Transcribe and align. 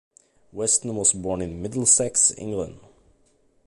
Weston 0.51 0.95
was 0.95 1.13
born 1.13 1.43
in 1.43 1.61
Middlesex, 1.61 2.33
England. 2.35 2.79